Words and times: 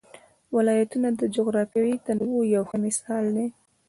ولایتونه 0.55 1.09
د 1.19 1.21
جغرافیوي 1.35 1.95
تنوع 2.05 2.43
یو 2.55 2.63
ښه 2.69 2.77
مثال 2.85 3.23
دی. 3.35 3.47